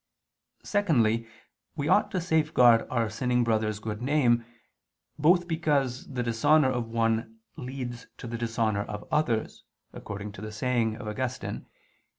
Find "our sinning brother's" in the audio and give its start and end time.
2.89-3.77